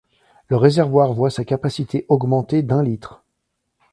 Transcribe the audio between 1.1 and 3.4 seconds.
voit sa capacité augmentée d'un litre.